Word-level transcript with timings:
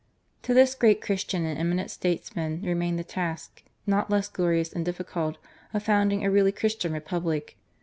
To 0.41 0.55
this 0.55 0.73
great 0.73 0.99
Christian 0.99 1.45
and 1.45 1.59
eminent 1.59 1.91
statesman 1.91 2.53
aoo 2.53 2.61
GARCIA 2.61 2.61
MORENO. 2.63 2.67
remained 2.69 2.97
the 2.97 3.03
task, 3.03 3.63
not 3.85 4.09
less 4.09 4.29
glorious 4.29 4.73
and 4.73 4.83
difficult, 4.83 5.37
of'* 5.75 5.83
founding 5.83 6.25
a 6.25 6.31
really 6.31 6.51
Christian 6.51 6.91
Republic. 6.91 7.55